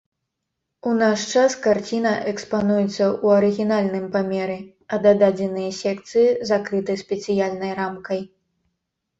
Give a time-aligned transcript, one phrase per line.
[0.91, 4.55] У наш час карціна экспануецца ў арыгінальным памеры,
[4.97, 8.21] а дададзеныя секцыі закрыты спецыяльнай рамкай.